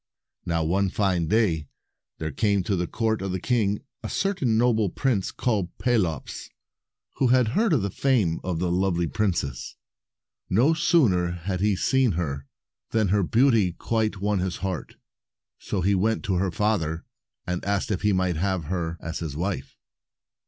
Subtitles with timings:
[0.47, 1.67] Now, one fine day,
[2.17, 6.49] there came to the court of the king a certain noble prince called Pelops,
[7.17, 9.75] who had heard of the fame of the lovely princess.
[10.13, 12.47] * No sooner had he seen her,
[12.89, 14.95] than her beauty quite won his heart.
[15.59, 17.05] So he went to her father,
[17.45, 19.75] and asked if he might have her as his wife.